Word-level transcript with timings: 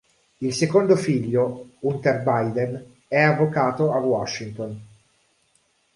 Il 0.39 0.51
secondo 0.55 0.95
figlio, 0.95 1.73
Hunter 1.81 2.23
Biden, 2.23 2.85
è 3.07 3.19
avvocato 3.21 3.91
a 3.91 3.99
Washington. 3.99 4.81